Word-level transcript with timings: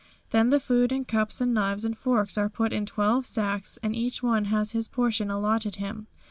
Then 0.31 0.49
the 0.49 0.59
food 0.59 0.91
and 0.91 1.05
the 1.05 1.11
cups 1.11 1.41
and 1.41 1.51
the 1.55 1.61
knives 1.61 1.85
and 1.85 1.93
the 1.93 1.99
forks 1.99 2.35
are 2.35 2.49
put 2.49 2.73
in 2.73 2.87
twelve 2.87 3.27
sacks 3.27 3.77
and 3.83 3.95
each 3.95 4.23
one 4.23 4.45
has 4.45 4.71
his 4.71 4.87
portion 4.87 5.29
allotted 5.29 5.75
him. 5.75 6.07